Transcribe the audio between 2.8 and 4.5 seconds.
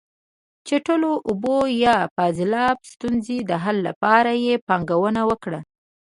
ستونزې د حل لپاره